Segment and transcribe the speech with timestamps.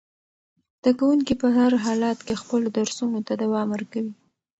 [0.79, 4.13] زده کوونکي په هر حالت کې خپلو درسونو ته دوام ورکوي.